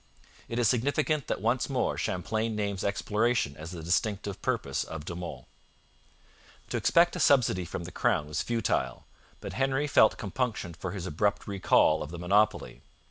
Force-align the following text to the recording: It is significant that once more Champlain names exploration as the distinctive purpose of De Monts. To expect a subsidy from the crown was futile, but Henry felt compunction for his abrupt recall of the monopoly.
It 0.49 0.57
is 0.57 0.67
significant 0.67 1.27
that 1.27 1.41
once 1.43 1.69
more 1.69 1.95
Champlain 1.95 2.55
names 2.55 2.83
exploration 2.83 3.55
as 3.55 3.69
the 3.69 3.83
distinctive 3.83 4.41
purpose 4.41 4.83
of 4.83 5.05
De 5.05 5.15
Monts. 5.15 5.45
To 6.71 6.77
expect 6.77 7.15
a 7.15 7.19
subsidy 7.19 7.65
from 7.65 7.83
the 7.83 7.91
crown 7.91 8.25
was 8.27 8.41
futile, 8.41 9.05
but 9.41 9.53
Henry 9.53 9.85
felt 9.85 10.17
compunction 10.17 10.73
for 10.73 10.93
his 10.93 11.05
abrupt 11.05 11.45
recall 11.45 12.01
of 12.01 12.09
the 12.09 12.17
monopoly. 12.17 12.81